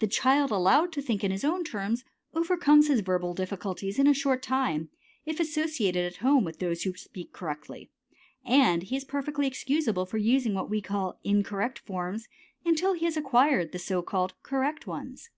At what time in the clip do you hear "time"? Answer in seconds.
4.42-4.90